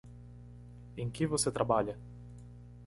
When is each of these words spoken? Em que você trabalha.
Em 0.97 1.11
que 1.11 1.27
você 1.27 1.51
trabalha. 1.51 1.95